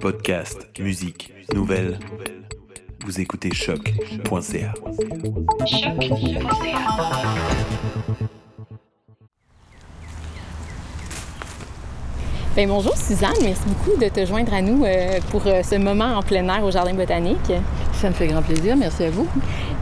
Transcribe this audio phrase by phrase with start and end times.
[0.00, 1.98] Podcast, musique, nouvelles.
[3.04, 4.74] Vous écoutez choc.ca.
[12.54, 16.16] Ben, bonjour Suzanne, merci beaucoup de te joindre à nous euh, pour euh, ce moment
[16.16, 17.52] en plein air au Jardin botanique.
[17.94, 19.28] Ça me fait grand plaisir, merci à vous.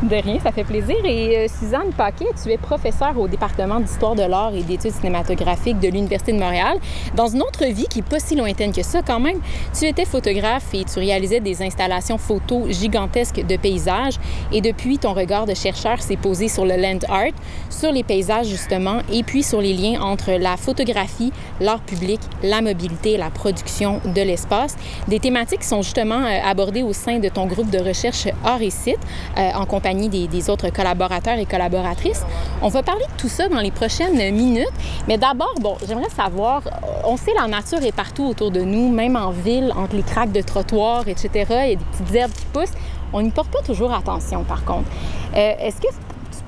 [0.03, 0.97] De rien, ça fait plaisir.
[1.05, 5.79] Et euh, Suzanne Paquet, tu es professeure au département d'histoire de l'art et d'études cinématographiques
[5.79, 6.79] de l'Université de Montréal.
[7.15, 9.39] Dans une autre vie qui n'est pas si lointaine que ça quand même,
[9.79, 14.15] tu étais photographe et tu réalisais des installations photos gigantesques de paysages.
[14.53, 17.35] Et depuis, ton regard de chercheur s'est posé sur le land art,
[17.69, 21.31] sur les paysages justement, et puis sur les liens entre la photographie,
[21.61, 24.77] l'art public, la mobilité la production de l'espace.
[25.09, 28.63] Des thématiques qui sont justement euh, abordées au sein de ton groupe de recherche Art
[28.63, 28.99] et Site
[29.37, 32.25] euh, en compagnie des, autres collaborateurs et collaboratrices.
[32.63, 34.69] On va parler de tout ça dans les prochaines minutes.
[35.09, 36.63] Mais d'abord, bon, j'aimerais savoir,
[37.05, 40.33] on sait la nature est partout autour de nous, même en ville, entre les craques
[40.33, 41.31] de trottoirs, etc.
[41.35, 42.75] Il y a des petites herbes qui poussent.
[43.13, 44.89] On n'y porte pas toujours attention, par contre.
[45.37, 45.89] Euh, Est-ce que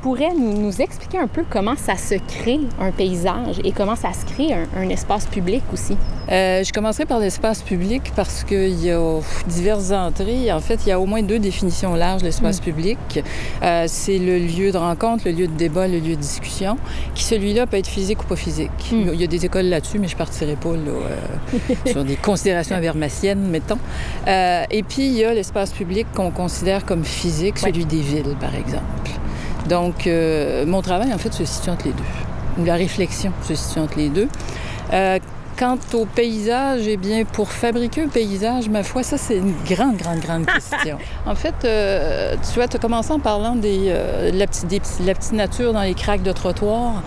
[0.03, 4.13] pourrais nous, nous, expliquer un peu comment ça se crée un paysage et comment ça
[4.13, 5.97] se crée un, un espace public aussi?
[6.31, 10.53] Euh, je commencerai par l'espace public parce qu'il y a diverses entrées.
[10.53, 12.65] En fait, il y a au moins deux définitions larges de l'espace mmh.
[12.65, 12.99] public.
[13.63, 16.77] Euh, c'est le lieu de rencontre, le lieu de débat, le lieu de discussion,
[17.15, 18.71] qui celui-là peut être physique ou pas physique.
[18.91, 19.11] Mmh.
[19.13, 22.77] Il y a des écoles là-dessus, mais je partirai pas là, euh, sur des considérations
[22.77, 23.79] avermaciennes, mettons.
[24.27, 27.85] Et puis, il y a l'espace public qu'on considère comme physique, celui ouais.
[27.85, 29.11] des villes, par exemple.
[29.69, 32.65] Donc, euh, mon travail, en fait, se situe entre les deux.
[32.65, 34.29] La réflexion se situe entre les deux.
[34.93, 35.19] Euh,
[35.59, 39.97] quant au paysage, eh bien, pour fabriquer un paysage, ma foi, ça, c'est une grande,
[39.97, 40.99] grande, grande question.
[41.27, 44.81] en fait, euh, tu vois, tu commencé en parlant des, euh, de la, petite, des,
[45.05, 47.03] la petite nature dans les craques de trottoir.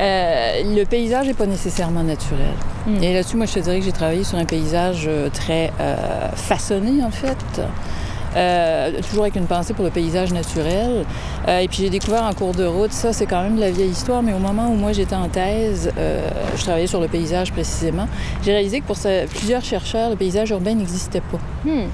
[0.00, 2.54] Euh, le paysage n'est pas nécessairement naturel.
[2.86, 3.02] Mm.
[3.02, 5.72] Et là-dessus, moi, je te dirais que j'ai travaillé sur un paysage très
[6.34, 7.36] façonné, en fait.
[8.38, 11.04] Euh, toujours avec une pensée pour le paysage naturel.
[11.48, 13.70] Euh, et puis j'ai découvert en cours de route, ça c'est quand même de la
[13.70, 17.08] vieille histoire, mais au moment où moi j'étais en thèse, euh, je travaillais sur le
[17.08, 18.06] paysage précisément,
[18.44, 18.96] j'ai réalisé que pour
[19.30, 21.38] plusieurs chercheurs, le paysage urbain n'existait pas.
[21.64, 21.88] Hmm.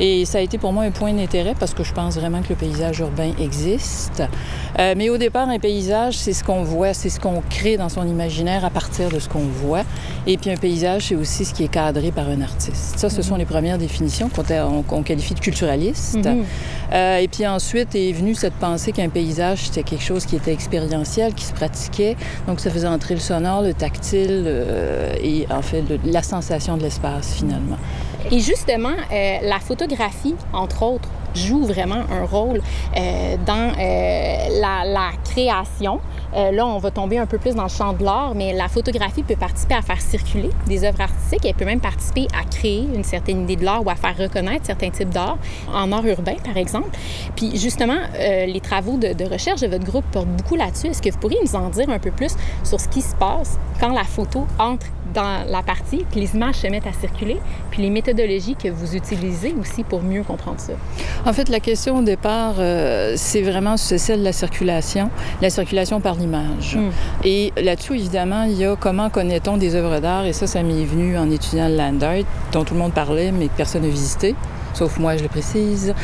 [0.00, 2.48] Et ça a été pour moi un point d'intérêt parce que je pense vraiment que
[2.48, 4.22] le paysage urbain existe.
[4.78, 7.90] Euh, mais au départ, un paysage, c'est ce qu'on voit, c'est ce qu'on crée dans
[7.90, 9.82] son imaginaire à partir de ce qu'on voit.
[10.26, 12.98] Et puis un paysage, c'est aussi ce qui est cadré par un artiste.
[12.98, 13.28] Ça, ce mm -hmm.
[13.28, 16.16] sont les premières définitions qu'on qu qualifie de culturaliste.
[16.16, 16.44] Mm -hmm.
[16.92, 20.54] euh, et puis ensuite est venue cette pensée qu'un paysage, c'était quelque chose qui était
[20.58, 22.16] expérientiel, qui se pratiquait.
[22.46, 26.76] Donc ça faisait entrer le sonore, le tactile euh, et en fait le, la sensation
[26.78, 27.80] de l'espace finalement.
[28.30, 32.60] Et justement, euh, la photographie, entre autres, joue vraiment un rôle
[32.96, 36.00] euh, dans euh, la, création.
[36.34, 38.68] Euh, là, on va tomber un peu plus dans le champ de l'art, mais la
[38.68, 41.44] photographie peut participer à faire circuler des œuvres artistiques.
[41.44, 44.66] Elle peut même participer à créer une certaine idée de l'art ou à faire reconnaître
[44.66, 45.38] certains types d'art,
[45.72, 46.90] en art urbain, par exemple.
[47.36, 50.88] Puis justement, les travaux de, de, recherche de votre groupe portent beaucoup là-dessus.
[50.88, 53.58] Est-ce que vous pourriez nous en dire un peu plus sur ce qui se passe
[53.80, 57.38] quand la photo entre dans la partie, que les images se mettent à circuler,
[57.70, 60.72] puis les méthodologies que vous utilisez aussi pour mieux comprendre ça?
[61.26, 65.10] En fait, la question au départ, euh, c'est vraiment celle de la circulation,
[65.42, 66.76] la circulation par l'image.
[66.76, 66.90] Mm.
[67.24, 70.84] Et là-dessus, évidemment, il y a comment connaît-on des œuvres d'art, et ça, ça m'est
[70.84, 73.88] venu en étudiant le land art, dont tout le monde parlait, mais que personne n'a
[73.88, 74.34] visité
[74.74, 75.94] sauf moi je le précise.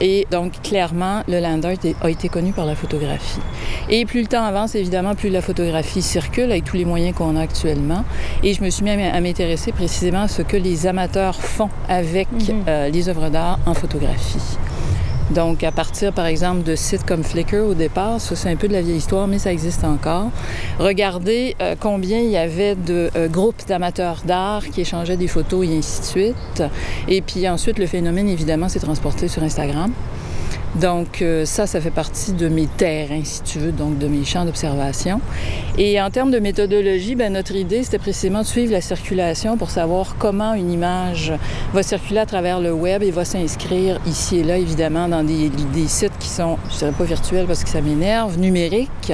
[0.00, 3.40] Et donc clairement, le land art a été connu par la photographie.
[3.88, 7.36] Et plus le temps avance, évidemment, plus la photographie circule avec tous les moyens qu'on
[7.36, 8.04] a actuellement.
[8.42, 12.30] Et je me suis mis à m'intéresser précisément à ce que les amateurs font avec
[12.32, 12.52] mm -hmm.
[12.68, 14.58] euh, les œuvres d'art en photographie.
[15.30, 18.68] Donc, à partir, par exemple, de sites comme Flickr au départ, ça c'est un peu
[18.68, 20.30] de la vieille histoire, mais ça existe encore.
[20.78, 25.66] Regardez euh, combien il y avait de euh, groupes d'amateurs d'art qui échangeaient des photos
[25.66, 26.62] et ainsi de suite.
[27.08, 29.92] Et puis ensuite, le phénomène, évidemment, s'est transporté sur Instagram.
[30.80, 34.24] Donc euh, ça, ça fait partie de mes terrains, si tu veux, donc de mes
[34.24, 35.20] champs d'observation.
[35.78, 39.70] Et en termes de méthodologie, ben, notre idée, c'était précisément de suivre la circulation pour
[39.70, 41.32] savoir comment une image
[41.72, 45.48] va circuler à travers le web et va s'inscrire ici et là, évidemment, dans des,
[45.48, 49.12] des sites qui sont, je dirais pas virtuels parce que ça m'énerve, numériques,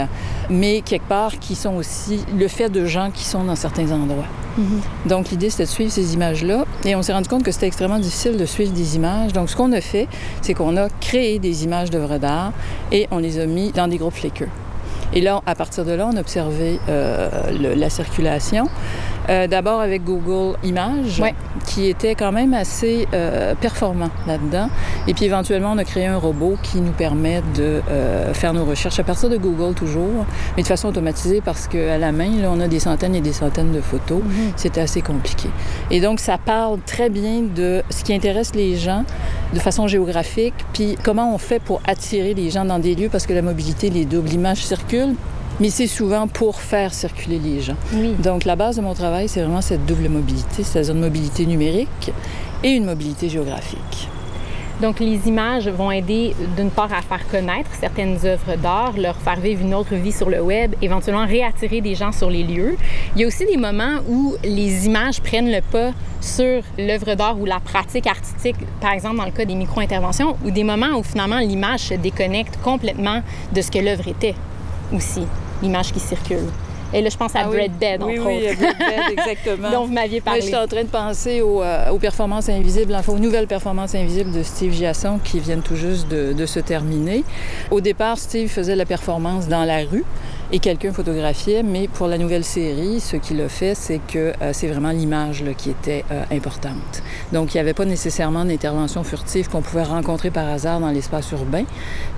[0.48, 4.26] mais quelque part qui sont aussi le fait de gens qui sont dans certains endroits.
[4.58, 5.08] -hmm.
[5.08, 6.64] Donc l'idée, c'était de suivre ces images-là.
[6.84, 9.32] Et on s'est rendu compte que c'était extrêmement difficile de suivre des images.
[9.32, 10.08] Donc ce qu'on a fait,
[10.42, 12.52] c'est qu'on a créé des images d'œuvres d'art
[12.92, 14.48] et on les a mis dans des groupes Flickr.
[15.12, 18.68] Et là, à partir de là, on a observé euh, le, la circulation.
[19.30, 21.34] Euh, D'abord avec Google Images, Ouais.
[21.66, 24.68] qui était quand même assez euh, performant là-dedans.
[25.06, 28.64] Et puis éventuellement, on a créé un robot qui nous permet de euh, faire nos
[28.64, 32.48] recherches à partir de Google toujours, mais de façon automatisée parce qu'à la main, là,
[32.52, 34.20] on a des centaines et des centaines de photos.
[34.56, 35.48] C'était assez compliqué.
[35.90, 39.04] Et donc, ça parle très bien de ce qui intéresse les gens
[39.54, 43.26] de façon géographique, puis comment on fait pour attirer les gens dans des lieux parce
[43.26, 45.14] que la mobilité, les doubles images circulent.
[45.60, 47.76] Mais c'est souvent pour faire circuler les gens.
[47.92, 48.14] Oui.
[48.18, 52.12] Donc, la base de mon travail, c'est vraiment cette double mobilité, c'est-à-dire une mobilité numérique
[52.64, 54.08] et une mobilité géographique.
[54.80, 59.38] Donc, les images vont aider d'une part à faire connaître certaines œuvres d'art, leur faire
[59.38, 62.78] vivre une autre vie sur le web, éventuellement réattirer des gens sur les lieux.
[63.14, 65.90] Il y a aussi des moments où les images prennent le pas
[66.22, 70.50] sur l'œuvre d'art ou la pratique artistique, par exemple dans le cas des micro-interventions, ou
[70.50, 73.22] des moments où finalement l'image se déconnecte complètement
[73.52, 74.34] de ce que l'œuvre était
[74.94, 75.22] aussi,
[75.62, 76.46] l'image qui circule.
[76.92, 77.56] Et là, je pense à Ah oui.
[77.56, 79.70] Bread Bed, entre oui, autres, oui, Bread Bed, exactement.
[79.70, 80.40] dont vous m'aviez parlé.
[80.40, 84.32] j'étais en train de penser aux, euh, aux performances invisibles, enfin aux nouvelles performances invisibles
[84.32, 87.22] de Steve Giasson qui viennent tout juste de, de se terminer.
[87.70, 90.04] Au départ, Steve faisait la performance dans la rue
[90.52, 94.50] et quelqu'un photographiait, mais pour la nouvelle série, ce qu'il a fait, c'est que euh,
[94.52, 97.02] c'est vraiment l'image qui était euh, importante.
[97.32, 101.30] Donc, il n'y avait pas nécessairement d'intervention furtive qu'on pouvait rencontrer par hasard dans l'espace
[101.32, 101.64] urbain,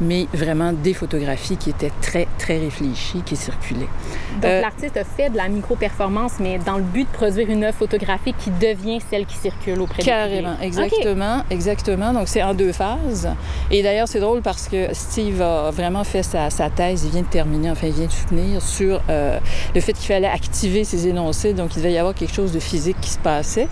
[0.00, 3.80] mais vraiment des photographies qui étaient très, très réfléchies, qui circulaient.
[4.40, 7.64] Donc, Euh, l'artiste a fait de la micro-performance, mais dans le but de produire une
[7.64, 10.66] œuvre photographique qui devient celle qui circule auprès du Carrément, public.
[10.66, 12.12] exactement, exactement.
[12.12, 13.28] Donc c'est en deux phases.
[13.70, 17.22] Et d'ailleurs, c'est drôle parce que Steve a vraiment fait sa, sa thèse, il vient
[17.22, 18.12] de terminer, enfin il vient de
[18.60, 19.38] sur euh,
[19.74, 22.60] le fait qu'il fallait activer ses énoncés, donc il devait y avoir quelque chose de
[22.60, 23.68] physique qui se passait.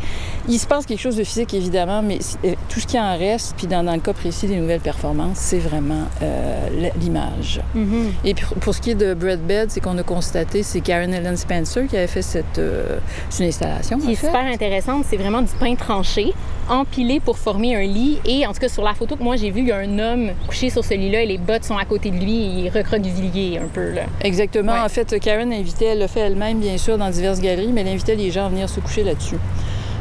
[0.48, 3.54] Il se passe quelque chose de physique, évidemment, mais euh, tout ce qui en reste,
[3.56, 7.60] puis dans, dans le cas précis des nouvelles performances, c'est vraiment euh, l'image.
[7.74, 8.12] Mhm.
[8.24, 11.36] Et pour ce qui est de Bread Bed, c'est qu'on a constaté, c'est Karen Ellen
[11.36, 12.98] Spencer qui avait fait cette euh,
[13.38, 13.98] une installation.
[13.98, 14.26] Qui en est fait.
[14.26, 16.32] super intéressante, c'est vraiment du pain tranché,
[16.68, 18.18] empilé pour former un lit.
[18.24, 19.98] Et en tout cas, sur la photo que moi j'ai vue, il y a un
[19.98, 22.68] homme couché sur ce lit-là et les bottes sont à côté de lui et il
[22.70, 23.92] recroquevillé un peu.
[23.92, 24.02] Là.
[24.22, 24.39] Exactement.
[24.72, 24.80] Ouais.
[24.80, 27.88] En fait, Karen invitait, elle le fait elle-même, bien sûr, dans diverses galeries, mais elle
[27.88, 29.36] invitait les gens à venir se coucher là-dessus.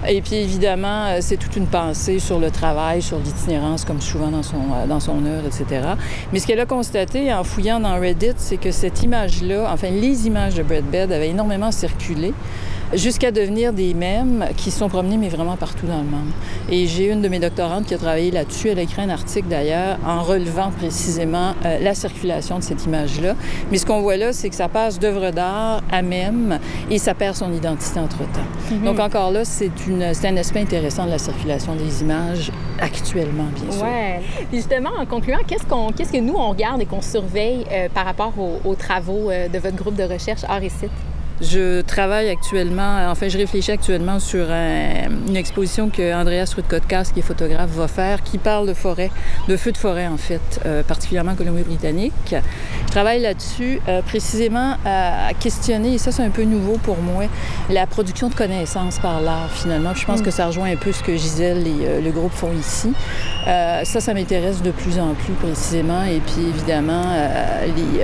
[0.07, 4.29] Et puis, évidemment, euh, c'est toute une pensée sur le travail, sur l'itinérance, comme souvent
[4.29, 5.81] dans son, euh, dans son œuvre, etc.
[6.31, 10.25] Mais ce qu'elle a constaté en fouillant dans Reddit, c'est que cette image-là, enfin, les
[10.25, 12.33] images de Brad Bed avaient énormément circulé
[12.93, 16.29] jusqu'à devenir des mèmes qui sont promenés, mais vraiment partout dans le monde.
[16.69, 18.69] Et j'ai une de mes doctorantes qui a travaillé là-dessus.
[18.69, 23.35] Elle a écrit un article, d'ailleurs, en relevant précisément euh, la circulation de cette image-là.
[23.71, 26.59] Mais ce qu'on voit là, c'est que ça passe d'œuvre d'art à mème
[26.89, 28.39] et ça perd son identité entre-temps.
[28.71, 28.83] Mhm.
[28.83, 29.71] Donc encore là, c'est
[30.23, 33.83] un aspect intéressant de la circulation des images actuellement, bien sûr.
[33.83, 34.21] Ouais.
[34.49, 37.87] Puis justement, en concluant, qu'est-ce, qu'on, qu'est-ce que nous, on regarde et qu'on surveille euh,
[37.93, 40.91] par rapport aux, aux travaux euh, de votre groupe de recherche Art et Site?
[41.41, 47.19] Je travaille actuellement, enfin, je réfléchis actuellement sur un- une exposition que Andreas Rudkotkas, qui
[47.19, 49.09] est photographe, va faire, qui parle de forêt,
[49.47, 52.35] de feux de forêt, en fait, euh, particulièrement en Colombie-Britannique.
[52.87, 57.23] Je travaille là-dessus, euh, précisément à questionner, et ça, c'est un peu nouveau pour moi,
[57.69, 59.91] la production de connaissances par l'art, finalement.
[59.93, 62.33] Puis je pense que ça rejoint un peu ce que Gisèle et euh, le groupe
[62.33, 62.91] font ici.
[63.47, 66.03] Euh, ça, ça m'intéresse de plus en plus, précisément.
[66.03, 68.03] Et puis, évidemment, euh, les...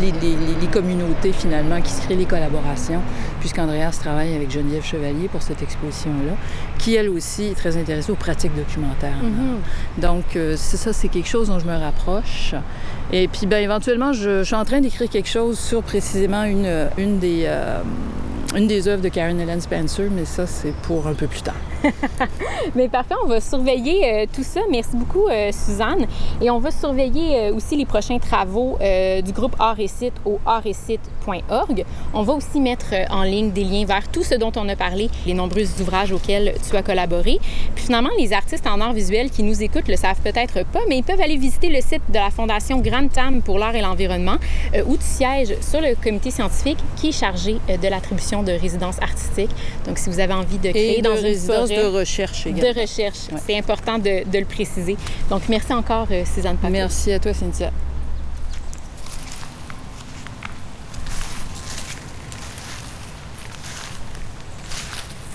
[0.00, 3.00] les, les- les- les communautés finalement qui se créent les collaborations,
[3.40, 6.32] puisqu'Andreas travaille avec Geneviève Chevalier pour cette exposition-là,
[6.78, 9.16] qui elle aussi est très intéressée aux pratiques documentaires.
[9.22, 9.58] Mhm.
[9.98, 12.54] Donc euh, c'est ça, c'est quelque chose dont je me rapproche.
[13.12, 16.88] Et puis ben, éventuellement, je, je suis en train d'écrire quelque chose sur précisément une,
[16.98, 17.42] une des...
[17.46, 17.80] euh,
[18.56, 21.54] une des œuvres de Karen Ellen Spencer, mais ça, c'est pour un peu plus tard.
[22.74, 24.60] Mais parfait, on va surveiller euh, tout ça.
[24.70, 26.06] Merci beaucoup, euh, Suzanne.
[26.40, 28.78] Et on va surveiller euh, aussi les prochains travaux
[29.24, 31.84] du groupe Art et Site au artetcite.org.
[32.14, 35.08] On va aussi mettre en ligne des liens vers tout ce dont on a parlé,
[35.26, 37.38] les nombreux ouvrages auxquels tu as collaboré.
[37.74, 40.98] Puis finalement, les artistes en art visuel qui nous écoutent le savent peut-être pas, mais
[40.98, 44.36] ils peuvent aller visiter le site de la Fondation Grande Tam pour l'art et l'environnement,
[44.86, 49.50] où tu sièges sur le comité scientifique qui est chargé de l'attribution de résidences artistiques.
[49.86, 52.72] Donc, si vous avez envie de créer Et dans de une résidence de recherche également.
[52.72, 53.18] de recherche.
[53.32, 53.38] Ouais.
[53.46, 54.96] C'est important de, de le préciser.
[55.28, 56.72] Donc, merci encore, euh, Suzanne Paquet.
[56.72, 57.70] Merci à toi, Cynthia.